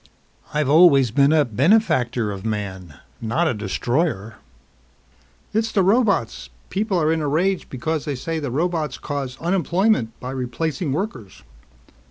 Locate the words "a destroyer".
3.47-4.37